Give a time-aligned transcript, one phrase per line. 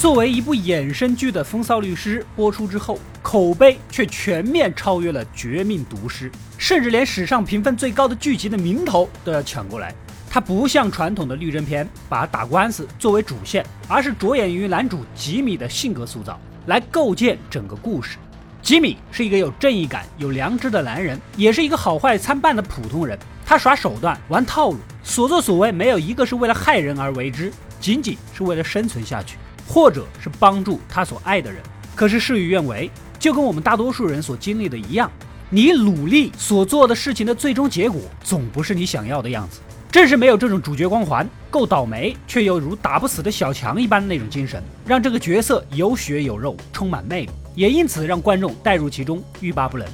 [0.00, 9.94] 作为一部衍生剧的《风骚律师》播出之后，口碑却全面超越了《绝命毒师》，甚至连史上评分最高的剧集的名头都要抢过来。
[10.30, 18.16] 它不像传统的律政片，把打官司作为主线，而是着眼于男主吉米的性格塑造，来构建整个故事。
[18.62, 23.18] 吉米是一个有正义感、有良知的男人，也是一个好坏参半的普通人。
[23.44, 29.36] 他耍手段、玩套路，所作所为没有一个是为了害人而为之，仅仅是为了生存下去。
[29.72, 31.62] 或者是帮助他所爱的人，
[31.94, 35.08] 可是事与愿违，就跟我们大多数人所经历的一样，
[35.48, 39.60] 你努力所做的事情的最终结果，总不是你想要的样子。
[39.92, 49.86] 正是没有这种主角光环，够倒霉却又如打不死的小强一般的那种精神，让这个角色有血有肉，充满魅力，也因此让观众带入其中，欲罢不能。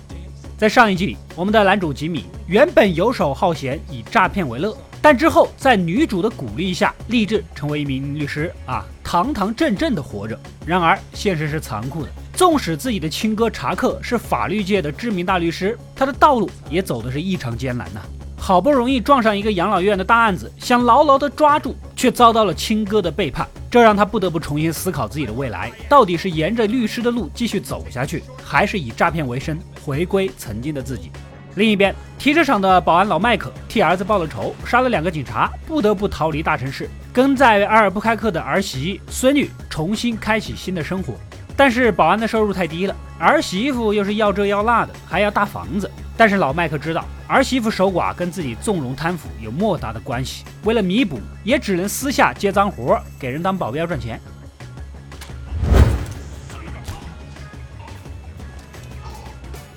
[0.57, 4.75] 在上一季里，我们的男主吉米原本游手好闲，以诈骗为乐。
[5.03, 10.37] 但之后，在女主的鼓励下，立志成为一名律师啊，堂堂正正的活着。
[10.67, 12.09] 然而，现实是残酷的。
[12.35, 18.01] 纵使自己的亲哥查克是法律界的知名大律师，他的道路也走的是异常艰难呐。
[18.37, 31.13] 好不容易撞上一个养老院的大案子，想牢牢的抓住，却遭到了亲哥的背叛，这让他不得不重新思考自己的未来，到底是沿着律师的路继续走下去，还是以诈骗为生，回归曾经的自己。
[31.57, 41.15] 另一边，停车场的保安老麦克替儿子报了仇，杀了两个警察，不得不逃离大城市，跟在阿尔布开克的儿媳、孙女重新开启新的生活。
[41.57, 45.91] 但是保安的收入太低了，儿媳妇又是要这要那的，还要大房子。
[46.15, 54.21] 但是老麦克知道儿媳妇守寡跟自己纵容贪腐有莫大的关系，为了弥补，也只能私下接脏活，给人当保镖赚钱。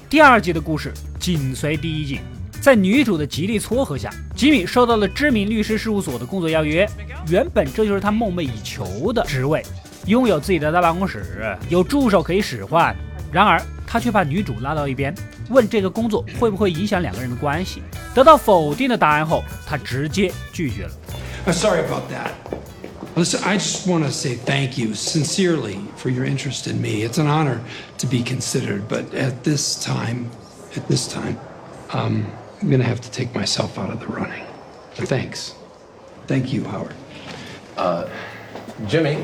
[0.09, 0.91] 第二季的故事。
[1.29, 2.19] 紧随第一季，
[2.59, 6.89] 在女主的极力撮合下，吉米收到了知名律师事务所的工作邀约。
[7.27, 9.63] 原本这就是他梦寐以求的职位，
[10.07, 12.95] 拥有自己的大办公室，有助手可以使唤。
[13.31, 15.13] 然而，他却把女主拉到一边，
[15.51, 17.83] 问这个工作会不会影响两个人的关系。
[18.15, 21.53] 得到否定的答案后，他直接拒绝了。
[21.53, 22.31] Sorry about that.
[23.15, 27.07] Listen, I just want to say thank you sincerely for your interest in me.
[27.07, 27.59] It's an honor
[27.99, 30.25] to be considered, but at this time.
[30.75, 31.35] At this time,
[31.91, 32.23] um,
[32.61, 34.43] I'm gonna have to take myself out of the running.
[34.97, 35.51] But thanks.
[36.27, 36.93] Thank you, Howard.
[37.75, 38.05] Uh,
[38.87, 39.17] Jimmy.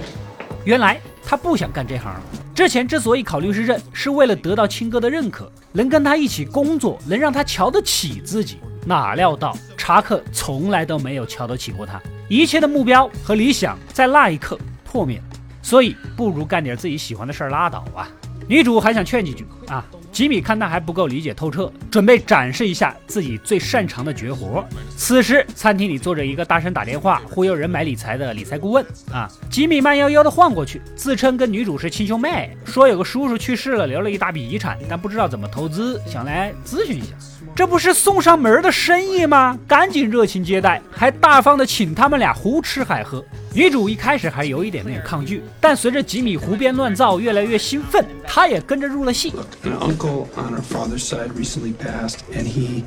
[0.63, 2.19] 原来他不想干这行。
[2.55, 8.57] 之前之所以考律师证，是为了得到亲哥的认可，能跟他一起工作，能让他瞧得起自己。
[8.87, 15.23] 哪料到查克从来都没有瞧得起过他，一切的目标和理想在那一刻破灭了。
[15.61, 18.07] 所以不如干点自己喜欢的事儿拉倒吧。
[18.47, 19.85] 女主还想劝几句啊。
[20.15, 24.65] 吉米看他还不够理解透彻，准备展示一下自己最擅长的绝活。
[24.95, 29.29] 此时，餐厅里坐着一个大声打电话忽悠人买理财的理财顾问啊！
[29.49, 37.07] 吉米慢悠悠地晃过去，自称跟女主是亲兄妹，说有个叔叔去世了，留了一大笔遗产，但不知道怎么投资，想来咨询一下。
[37.53, 39.59] 这不是送上门的生意吗？
[39.67, 43.21] 赶紧热情接待，还大方的请他们俩胡吃海喝。
[43.54, 49.32] 女主一开始还有一点点抗拒，但随着吉米胡编乱造，越来越兴奋，她也跟着入了戏。
[49.64, 52.84] Uncle on our father's side recently passed, and he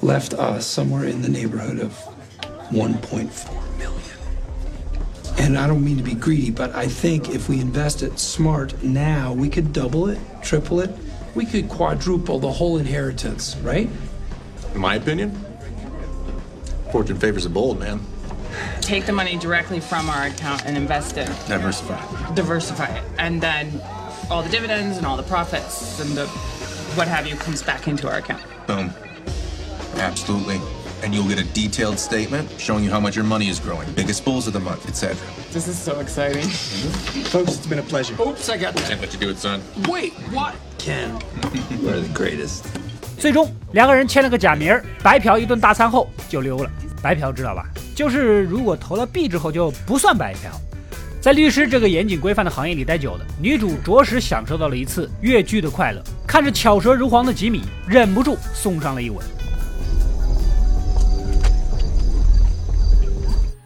[0.00, 1.92] left us somewhere in the neighborhood of
[2.72, 3.28] 1.4
[3.78, 4.16] million.
[5.38, 8.72] And I don't mean to be greedy, but I think if we invest it smart
[8.82, 10.90] now, we could double it, triple it,
[11.34, 13.90] we could quadruple the whole inheritance, right?
[14.74, 15.32] In my opinion,
[16.90, 18.00] fortune favors the bold, man.
[18.80, 21.28] Take the money directly from our account and invest it.
[21.48, 22.00] Diversify.
[22.34, 23.02] Diversify it.
[23.18, 23.80] And then
[24.30, 26.26] all the dividends and all the profits and the
[26.96, 28.42] what have you comes back into our account.
[28.66, 28.90] Boom.
[29.96, 30.60] Absolutely.
[31.02, 34.24] And you'll get a detailed statement showing you how much your money is growing, biggest
[34.24, 35.14] bulls of the month, etc.
[35.52, 36.48] This is so exciting.
[37.28, 38.14] Folks, it's been a pleasure.
[38.20, 38.88] Oops, I got that.
[38.88, 39.62] Can't let you do it, son.
[39.88, 40.54] Wait, what?
[40.78, 41.20] Ken,
[41.82, 42.64] you're the greatest.
[43.18, 46.70] 最终，两个人签了个假名儿，白嫖一顿大餐后就溜了。
[47.01, 47.65] 白嫖知道吧？
[47.95, 50.51] 就是如果投了币之后就不算白嫖。
[51.19, 56.01] 在律师这个严谨规范的行业里待久了，女主着实享受到了一次越剧的快乐。
[56.25, 59.23] 看着巧舌如簧的吉米，忍不住送上了一吻。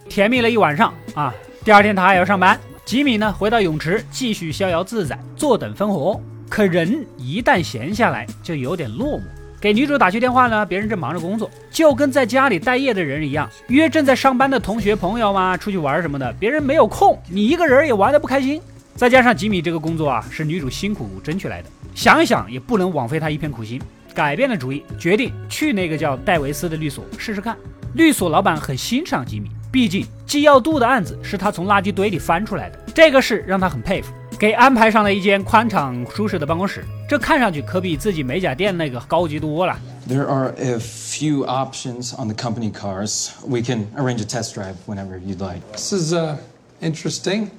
[0.10, 1.34] 甜蜜了一晚上啊！
[1.64, 6.22] 第二天他还要上班，吉米呢回到泳池继续逍遥自在，坐等分红。
[6.50, 9.24] 可人一旦闲下来，就有点落寞。
[9.66, 18.62] 给女主打去电话呢，别人正忙着工作，就跟在家里待业的人一样，约正在上班的同学朋友嘛出去玩什么的，别人没有空，你一个人也玩得不开心。
[18.94, 23.82] 再加上吉米这个工作啊，是女主辛苦争取来的，想一想也不能枉费她一片苦心，
[24.14, 27.58] 改变了主意，决定去那个叫戴维斯的律所试试看。
[27.96, 29.50] 律所老板很欣赏吉米。
[29.72, 34.14] 毕竟纪要度的案子是他从垃圾堆里翻出来的，这个事让他很佩服。
[34.39, 39.79] 给安排上了一间宽敞舒适的办公室，这看上去可比自己美甲店那个高级多了。
[40.09, 43.31] There are a few options on the company cars.
[43.47, 45.61] We can arrange a test drive whenever you'd like.
[45.73, 46.39] This is uh,
[46.81, 47.51] interesting.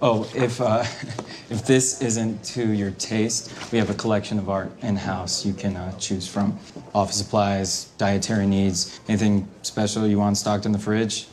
[0.00, 0.84] Oh, if uh,
[1.50, 5.54] if this isn't to your taste, we have a collection of art in house you
[5.54, 6.58] can uh, choose from.
[6.94, 11.26] Office supplies, dietary needs, anything special you want stocked in the fridge.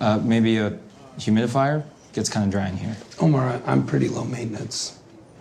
[0.00, 0.72] Uh, maybe a
[1.18, 1.82] humidifier
[2.12, 2.96] gets kind of dry in here.
[3.20, 4.92] Omar, I- I'm pretty low maintenance.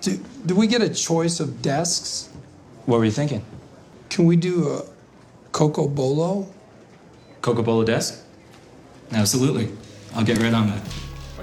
[0.02, 0.12] Do,
[0.46, 2.30] do we get a choice of desks?
[2.86, 3.42] What were you thinking?
[4.10, 4.84] Can we do a
[5.52, 6.48] Coco Bolo?
[7.42, 8.16] Coca Cola desk?
[9.12, 9.70] Absolutely.
[10.16, 10.82] I'll get right on that.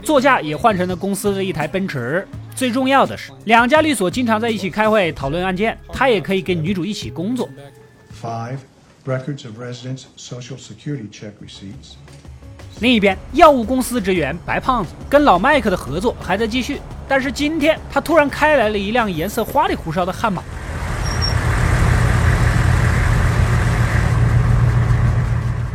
[0.03, 2.27] 座驾也换成了公司的一台奔驰。
[2.55, 7.49] 最重要的是，两家律所经常在一起开会讨论案件，他也可以跟女主一起工作。
[8.23, 8.59] Five,
[9.05, 11.97] records of residents' social security check receipts.
[12.82, 16.80] 另一边，药物公司职员白胖子跟老麦克的合作还在继续，
[17.10, 20.42] 但是今天他突然开来了一辆颜色花里胡哨的悍马。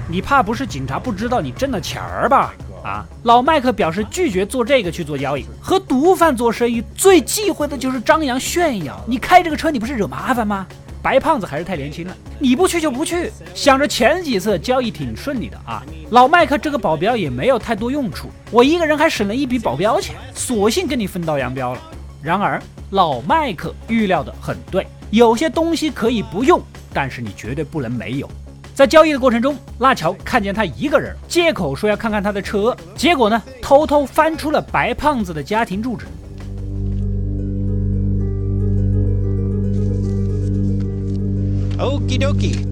[0.08, 2.54] 你怕不是警察不知道你挣了钱儿吧？
[2.82, 3.04] 啊！
[3.24, 5.44] 老麦克表示拒绝做这个去做交易。
[5.60, 8.98] 和毒贩做生意最忌讳的就是张扬炫耀。
[9.06, 10.66] 你开这个车，你不是惹麻烦吗？
[11.04, 13.30] 白胖子还是太年轻了，你不去就不去。
[13.54, 21.80] 想着前几次交易挺顺利的啊，老麦克这个保镖也没有太多用处，我一个人还省了一笔保镖钱，索性跟你分道扬镳了。
[22.22, 22.58] 然而
[22.88, 26.58] 老麦克预料的很对，有些东西可以不用，
[26.90, 28.30] 但是你绝对不能没有。
[28.74, 36.06] 在交易的过程中，辣乔看见他一个人，借口说要看看他的车，结果呢，偷偷翻出了白胖子的家庭住址。
[41.84, 42.64] Okie dokie.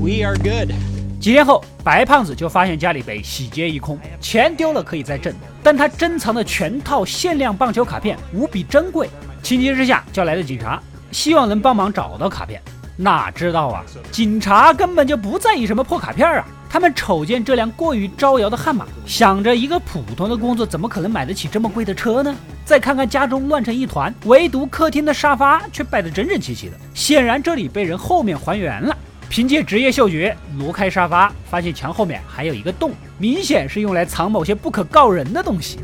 [0.00, 0.72] We are good.
[1.20, 9.10] 几天后，白胖子就发现家里被洗劫一空，钱丢了可以再挣，但他珍藏的全套限量棒球卡片无比珍贵，
[9.42, 10.82] 情急之下叫来了警察，
[11.12, 12.58] 希望能帮忙找到卡片。
[12.96, 22.34] 哪知道啊，警察根本就不在意什么破卡片啊，他们瞅见这辆过于招摇的悍马，想着一个普通的工作怎么可能买得起这么贵的车呢？
[22.64, 28.96] 再看看家中乱成一团，唯独客厅的沙发却摆得整整齐齐的，显然这里被人后面还原了。
[29.28, 35.78] 凭借职业嗅觉挪开沙发，发现墙后面还有一个洞，明显是用来藏某些不可告人的东西。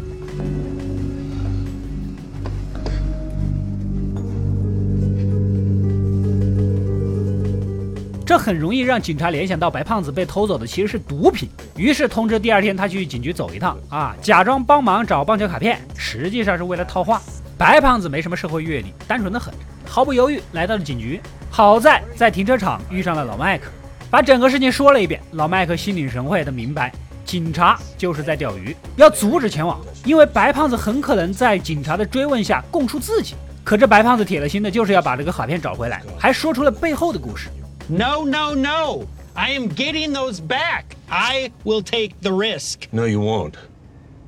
[8.24, 17.20] 这很容易让警察联想到白胖子被偷走的其实是毒品，于是通知第二天他去警局走一趟啊，假装帮忙找棒球卡片，实际上是为了套话。
[17.58, 19.52] 白胖子没什么社会阅历，单纯的很，
[19.86, 21.20] 毫不犹豫来到了警局。
[21.50, 23.70] 好在在停车场遇上了老麦克，
[24.10, 25.20] 把整个事情说了一遍。
[25.32, 26.92] 老麦克心领神会的明白，
[27.24, 33.34] 警察就是在钓鱼，要阻止前往，因为白胖子很可能在警察的追问下供出自己。
[33.62, 37.48] 可这白胖子铁了心的就是要把这个卡片找回来，还说出了背后的故事。
[37.89, 39.07] No, no, no.
[39.35, 40.95] I am getting those back.
[41.09, 42.87] I will take the risk.
[42.91, 43.55] No, you won't.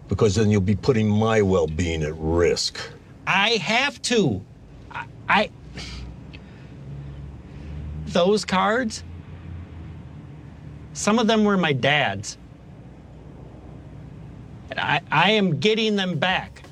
[0.08, 2.80] Because then you'll be putting my well being at risk.
[3.28, 4.42] I have to.
[4.92, 5.50] I, I.
[8.08, 9.04] Those cards,
[10.94, 12.38] some of them were my dad's.
[14.72, 16.64] And I, I am getting them back.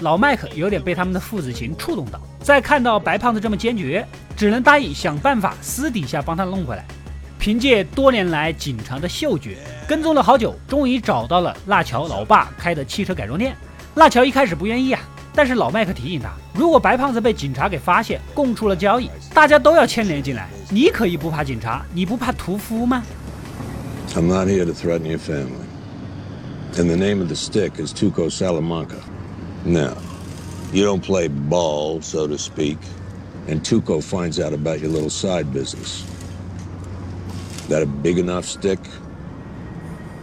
[0.00, 6.85] 老麦克有点被他们的父子情触动到， 在看到白胖子这么坚决，只能答应想办法私底下帮他弄回来。
[7.39, 9.57] 凭借多年来警察的嗅觉，
[9.87, 13.55] 跟踪了好久，终于找到了辣乔老爸开的汽车改装店。
[13.95, 15.01] 辣乔一开始不愿意啊，
[15.33, 20.49] 但是老麦克提醒他，如果白胖子被警察给发现，供出了交易，大家都要牵连进来。
[20.69, 23.03] 你可以不怕警察，你不怕屠夫吗
[24.15, 25.63] ？I'm not here to threaten your family.
[26.75, 28.97] And the name of the stick is Tuco Salamanca.
[29.65, 29.93] Now,
[30.72, 32.78] you don't play ball, so to speak,
[33.46, 36.04] and Tuco finds out about your little side business.
[37.68, 38.78] That a big enough stick?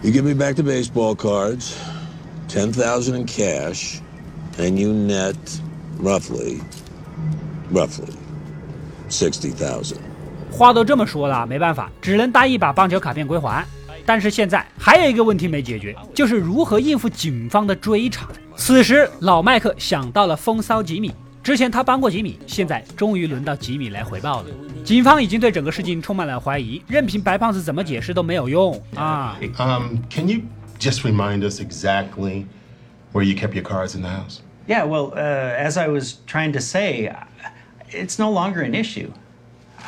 [0.04, 1.76] You give me back the baseball cards,
[2.48, 4.02] 10,000 in cash,
[4.58, 5.36] and you net
[5.98, 6.62] roughly,
[7.72, 8.14] roughly
[9.10, 9.98] 60,000.
[10.52, 13.66] 话都这么说了，没办法，只能答应把棒球卡片归还。
[14.05, 18.29] 但是现在还有一个问题没解决，就是如何应付警方的追查。
[18.57, 24.49] 此时，老麦克想到了风骚吉米，之前他帮过吉米，现在终于轮到吉米来回报了。
[24.85, 30.41] 警方已经对整个事情充满了怀疑，任凭白胖子怎么解释都没有用啊！Um, can you
[30.79, 32.45] just remind us exactly
[33.13, 34.41] where you kept your cards in the house?
[34.67, 37.13] Yeah, well, uh, as I was trying to say,
[37.91, 39.11] it's no longer an issue.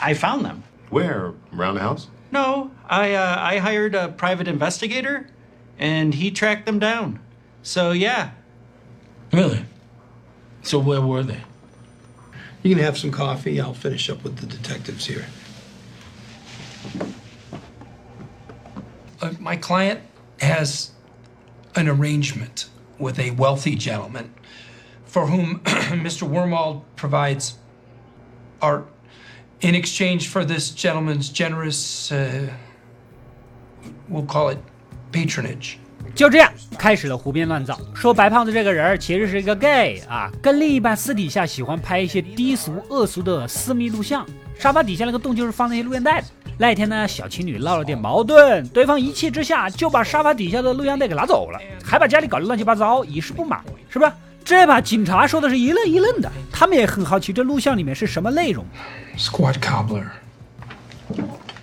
[0.01, 0.63] I found them.
[0.91, 1.33] Where?
[1.57, 2.09] Around the house?
[2.33, 5.29] No, I uh, I hired a private investigator,
[5.79, 7.21] and he tracked them down.
[7.63, 8.31] So, yeah.
[9.33, 9.65] Really?
[10.63, 11.43] So where were they?
[12.63, 13.61] You can have some coffee.
[13.61, 15.27] I'll finish up with the detectives here.
[19.21, 20.01] Uh, my client
[20.41, 20.93] has
[21.75, 24.33] an arrangement with a wealthy gentleman
[25.05, 26.29] for whom Mr.
[26.29, 27.55] Wormald provides
[28.61, 28.87] art
[29.63, 32.49] in exchange for this gentleman's generous, uh,
[34.11, 34.59] we'll call it
[35.13, 35.77] patronage.
[36.15, 44.27] 就这样开始了胡编乱造，说白胖子这个人其实是一个 gay 啊，跟另一半私底下喜欢拍一些低俗恶俗的私密录像。
[44.59, 46.27] 沙发底下那个洞就是放那些录像带的。
[46.59, 54.15] 那一天呢，小情侣闹了点矛盾，对方一气之下就把沙发底下的录像带给拿走了，还把家里搞得乱七八糟，以示不满，是吧？
[54.44, 58.66] 这把警察说的是一愣一愣的，他们也很好奇这录像里面是什么内容。
[59.18, 60.08] Squat cobbler.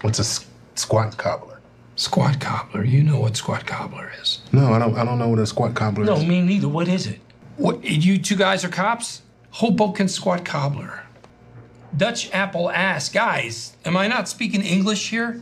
[0.02, 0.44] What's a s-
[0.76, 1.58] squat cobbler?
[1.96, 2.84] Squat cobbler.
[2.84, 4.40] You know what squat cobbler is.
[4.50, 4.94] No, I don't.
[4.96, 6.24] I don't know what a squat cobbler No, is.
[6.24, 6.68] me neither.
[6.68, 7.20] What is it?
[7.56, 7.84] What?
[7.84, 9.22] You two guys are cops?
[9.52, 11.04] Hoboken squat cobbler.
[11.96, 13.08] Dutch apple ass.
[13.08, 15.40] Guys, am I not speaking English here?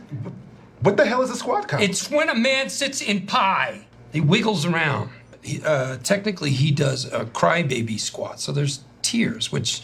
[0.81, 1.83] What the hell is a squat cobbler?
[1.83, 3.87] It's when a man sits in pie.
[4.13, 5.09] He wiggles around.
[5.48, 8.38] He, uh, technically, he does a crybaby squat.
[8.40, 9.82] So there's tears, which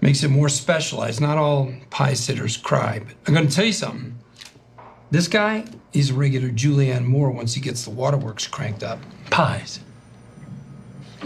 [0.00, 1.20] makes it more specialized.
[1.20, 3.00] Not all pie sitters cry.
[3.00, 4.18] But I'm going to tell you something.
[5.10, 8.98] This guy, he's a regular Julianne Moore once he gets the waterworks cranked up.
[9.30, 9.80] Pies.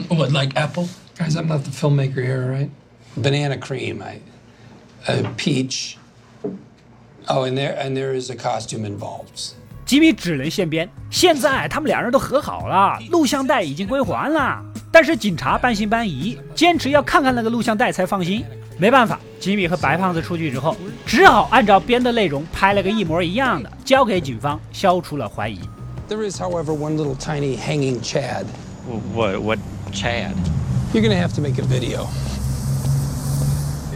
[0.09, 0.89] What, like apple?
[1.17, 2.71] Guys, I'm not the filmmaker here, right?
[3.17, 4.21] Banana cream, I,
[5.07, 5.99] uh, peach.
[7.29, 9.55] Oh, and there and there is a costume involved.
[9.89, 10.87] 吉米只能现编。
[11.09, 14.63] 现在他们两人都和好了，录像带已经归还了。
[14.93, 18.45] 但是警察半信半疑，坚持要看看那个录像带才放心。
[18.77, 20.77] 没办法，吉米和白胖子出去之后，
[21.07, 25.59] 只好按照编的内容拍了个一模一样的，交给警方，消除了怀疑。
[26.07, 28.45] There is, however, one little tiny hanging Chad.
[29.15, 29.59] What, what
[29.91, 30.35] Chad?
[30.93, 32.07] You're gonna have to make a video.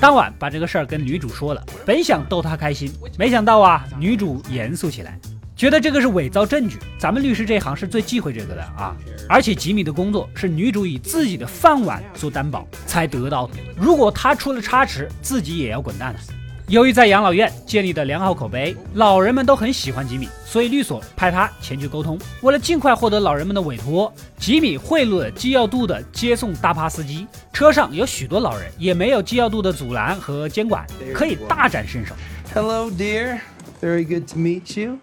[0.00, 5.18] 当晚把这个事儿跟女主说了，本想逗她开心，没想到啊，女主严肃起来，
[5.62, 6.76] 觉得这个是伪造证据。
[6.99, 8.97] 咱们律师这行是最忌讳这个的啊！
[9.28, 16.19] 而且吉米的工作是女主以自己的饭碗做担保才得到的，如果他出了差池，自己也要滚蛋的。
[16.66, 22.19] 由于在养老院建立的良好口碑，老人们都很喜欢吉米，所以律所派他前去沟通。
[22.40, 27.25] 为了尽快获得老人们的委托，吉米贿赂了基要度的接送大巴司机。
[27.52, 32.16] 车上有许多老人，也没有基要度的阻拦和监管，可以大展身手。
[32.52, 33.38] Hello, dear.
[33.81, 34.99] Very good to meet you.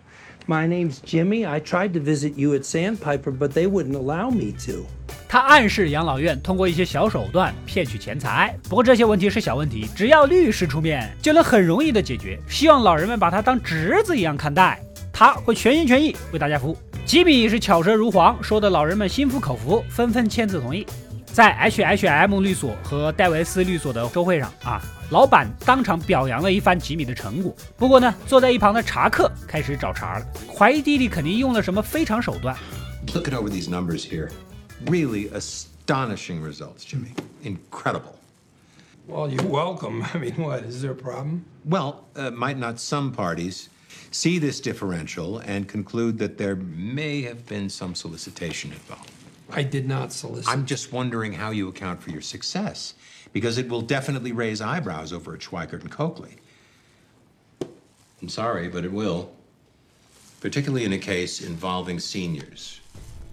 [0.50, 1.46] My name's Jimmy.
[1.46, 4.84] I tried to visit you at Sandpiper, but they wouldn't allow me to.
[5.28, 12.40] 他暗示养老院通过一些小手段骗取钱财，不过这些问题是小问题，只要律师出面就能很容易的解决。
[12.50, 14.82] 希望老人们把他当侄子一样看待，
[15.14, 16.78] 他会全心全意为大家服务。
[17.06, 20.84] 吉米是巧舌如簧，说的老人们心服口服，纷纷签字同意。
[21.28, 27.55] 在 H H M 律所和戴维斯律所的周会上啊，老板当场表扬了一番吉米的成果。
[27.77, 30.27] 不过呢，坐在一旁的查克开始找茬了，
[30.57, 32.57] 怀疑弟弟肯定用了什么非常手段。
[33.09, 34.31] Looking over these numbers here,
[34.87, 37.13] really astonishing results, Jimmy.
[37.43, 38.19] Incredible.
[39.07, 40.03] Well, you're welcome.
[40.15, 40.65] I mean, what?
[40.65, 41.45] Is there a problem?
[41.65, 43.69] Well, uh, might not some parties
[44.11, 49.11] see this differential and conclude that there may have been some solicitation involved?
[49.53, 50.49] I did not solicit.
[50.49, 52.95] I'm just wondering how you account for your success,
[53.34, 56.38] Because it will definitely raise eyebrows over at Schweikert and Coakley.
[58.22, 59.30] I'm sorry, but it will.
[60.42, 62.78] Particularly in a case involving seniors.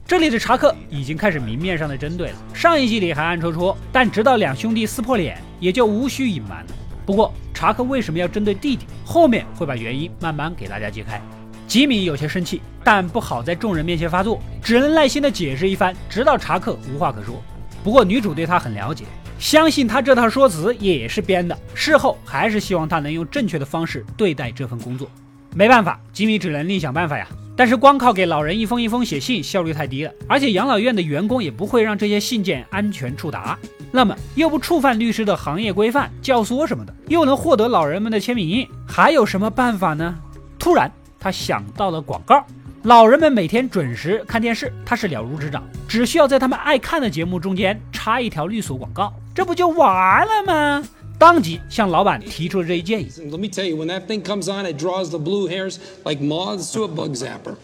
[0.07, 6.73] 这里的查克已经开始明面上的针对了，上一集里还暗戳戳，但直到两兄弟撕破脸，也就无需隐瞒了。
[7.05, 11.21] 不过查克为什么要针对弟弟，后面会把原因慢慢给大家揭开。
[11.67, 17.43] 吉米有些生气，但不好在众人面前发作，只能耐心的解释一番，直到查克无话可说。
[17.83, 19.05] 不过女主对他很了解，
[19.39, 25.09] 相信他这套说辞也是编的，事后还是希望他能用正确的方式对待这份工作。
[25.55, 27.27] 没办法，吉米只能另想办法呀。
[27.57, 33.59] 但是光靠给老人一封一封写信，效率太低了，而且养老院的员工也不会让这些信件安全触达。
[33.91, 40.19] 那么又不触犯律师的行业规范、教唆什么的，又能获得老人们的签名，还有什么办法呢？
[40.59, 42.45] 突然，他想到了广告。
[42.83, 50.89] 老人们每天准时看电视，他是了如指掌，只需要在他们爱看的节目中间插一条律所广告，这不就完了吗？
[51.19, 53.11] 当即向老板提出了这一建议。
[53.19, 56.73] Let me tell you, when that thing comes on, it draws the blue hairs like moths
[56.73, 57.57] to a bug zapper.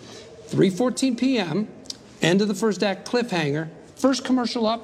[0.55, 1.64] 3:14 p.m.
[2.21, 3.69] End of the first act cliffhanger.
[3.99, 4.83] First commercial up.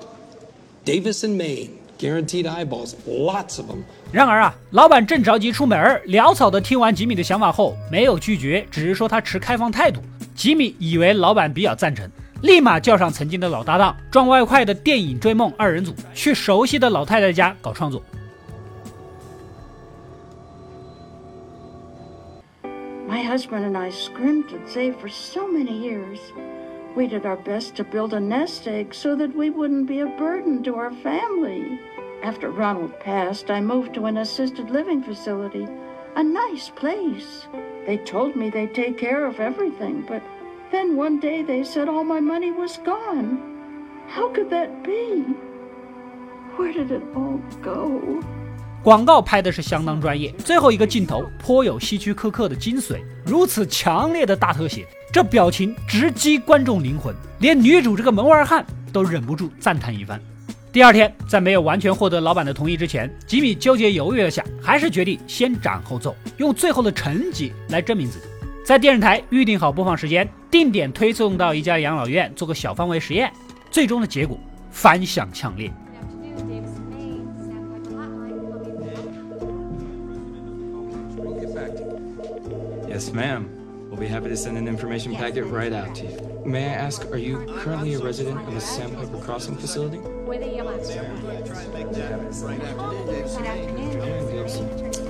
[0.86, 1.72] Davis and Maine.
[1.98, 2.94] Guaranteed eyeballs.
[3.06, 3.82] Lots of them.
[4.10, 10.00] 然而啊，老板正着急出门，潦草的听完吉米的想法后，没有拒绝，只是说他持开放态度。
[10.34, 12.10] 吉米以为老板比较赞成，
[12.41, 18.03] 立马叫上曾经的老搭档，赚外快的电影追梦二人组，去熟悉的老太太家搞创作。
[23.07, 26.19] My husband and I scrimped and saved for so many years.
[26.95, 30.07] We did our best to build a nest egg so that we wouldn't be a
[30.17, 31.79] burden to our family.
[32.23, 35.67] After Ronald passed, I moved to an assisted living facility,
[36.15, 37.47] a nice place.
[37.85, 40.21] They told me they'd take care of everything, but
[40.70, 43.38] then one day they said all my money was gone.
[44.08, 45.24] How could that be?
[46.56, 48.00] Where did it all go?
[48.82, 60.20] 广告拍的是相当专业，最后一个镜头颇有希区柯克的精髓，如此强烈的大特写，这表情直击观众灵魂，连女主这个门外汉都忍不住赞叹一番。
[60.72, 68.26] 第二天，在没有完全获得老板的同意之前，吉米纠结犹豫了下，还是决定先斩后奏，用最后的成绩来证明自己。
[68.68, 73.32] 在电视台预定好播放时间，定点推送到一家养老院做个小范围实验，
[73.70, 74.38] 最终的结果
[74.70, 75.72] 反响强烈。
[82.86, 83.44] Yes, ma'am.
[83.90, 86.18] We'll be happy to send an information packet right out to you.
[86.44, 89.96] May I ask, are you currently a resident of the Sandpiper Crossing facility?
[94.82, 95.07] Good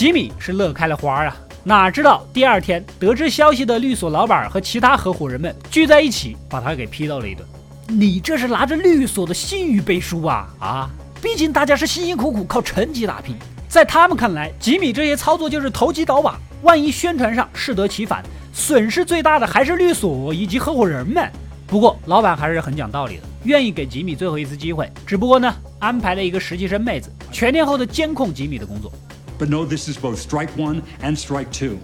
[0.00, 1.36] 吉米是乐开了花啊！
[1.62, 7.46] 哪知道第二天得知消息的律所老板和其他合伙人们聚在一起，把他给批斗了一顿。
[7.86, 10.90] 你这是拿着律所的信誉背书啊啊！
[11.20, 13.36] 毕竟大家是辛辛苦苦靠成绩打拼。
[13.68, 21.30] 在他们看来，吉米这些操作就是投机倒把，万一宣传上适得其反，损失最大的还是律所以及合伙人们。
[21.66, 24.90] 不过老板还是很讲道理的，愿意给吉米最后一次机会。
[25.06, 28.90] 只不过呢，安排了一个实习生妹子全天候的监控吉米的工作。
[29.39, 31.77] But no, this is both strike one and strike two.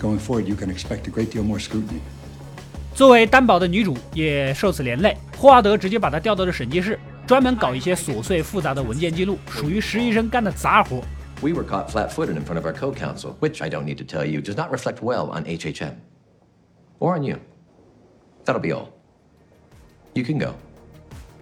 [0.00, 2.00] Going forward, you can expect a great deal more scrutiny.
[2.94, 6.98] 作为担保的女主也受此连累，霍华德直接把她调到了审计室。
[7.26, 11.02] 专门搞一些琐碎复杂的文件记录，属于实习生干的杂活。
[11.40, 14.40] We were caught flat-footed in front of our co-counsel, which I don't need to tell you
[14.40, 15.94] does not reflect well on HHM
[16.98, 17.38] or on you.
[18.44, 18.88] That'll be all.
[20.12, 20.54] You can go.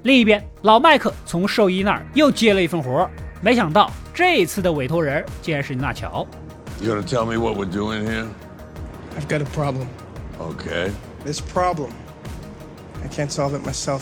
[0.05, 3.11] 另一边，老麦克从兽医那儿又接了一份活，
[3.41, 6.26] 没想到 这次的委托人竟然是纳乔。
[6.82, 8.26] You gonna tell me what we're doing here?
[9.16, 9.86] I've got a problem.
[10.40, 10.92] Okay.
[11.24, 11.92] This problem,
[13.04, 14.02] I can't solve it myself.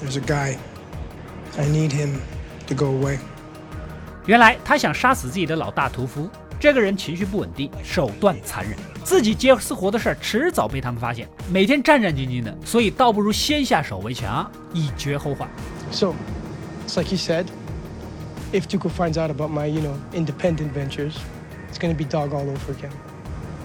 [0.00, 0.56] There's a guy.
[1.58, 2.20] I need him
[2.66, 3.18] to go away.
[4.24, 6.30] 原来他想杀死自己的老大屠夫。
[6.58, 15.46] 这个人情绪不稳定，手段残忍，自己接私活的事儿迟早被他们发现，每天战战兢兢的，所以倒不如先下手为强，以绝后患。
[15.92, 16.14] So,
[16.88, 17.44] it's like he said.
[18.53, 21.15] If Tuco finds out about my, you know, independent ventures,
[21.69, 22.91] it's gonna be dog all over again.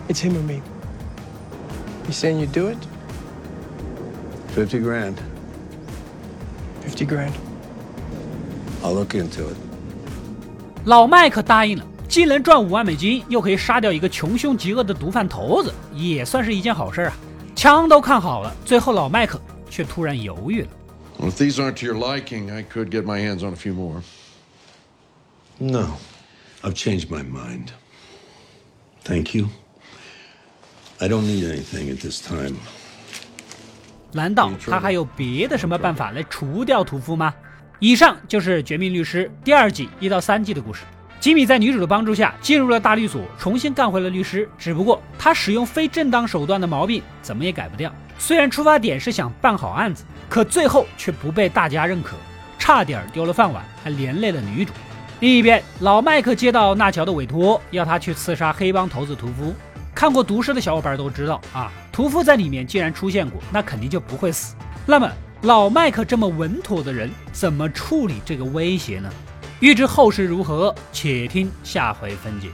[0.08, 0.62] It's him or me.
[2.06, 2.78] You saying you do it?
[4.54, 5.16] Fifty grand.
[6.82, 7.32] Fifty grand.
[8.82, 9.56] I'll look into it.
[10.84, 17.16] 老麦克答应了，既能赚五万美金，又可以杀掉一个穷凶极恶的毒贩头子，也算是一件好事啊。
[17.56, 20.68] 枪都看好了，最后老麦克却突然犹豫了。
[21.18, 24.02] Well, if these aren't to your liking, I could get my hands on a few more.
[25.61, 25.97] No,
[26.63, 27.67] I've changed my mind.
[29.03, 29.49] Thank you.
[30.99, 32.55] I don't need anything at this time.
[34.11, 37.31] 难道他还有别的什么办法来除掉屠夫吗？
[37.77, 40.81] 以上就是《绝命律师》第二季一到三季的故事。
[41.19, 44.49] 吉米在女主的帮助下进入了大律所，重新干回了律师。
[44.57, 47.93] 只不过他使用非正当手段的毛病怎么也改不掉。
[48.17, 52.17] 虽然出发点是想办好案子，可最后却不被大家认可，
[52.57, 54.73] 差点丢了饭碗，还连累了女主。
[55.21, 59.53] 另一边，老麦克接到纳乔的委托，要他去刺杀黑帮头子屠夫。
[59.93, 64.55] 看过《毒师》的小伙伴都知道啊，屠夫在里面既然出现过，那肯定就不会死。
[64.85, 65.09] 那么。
[65.43, 69.09] 老麦克这么稳妥的人，怎么处理这个威胁呢？
[69.59, 72.47] 欲知后事如何，且听下回分解。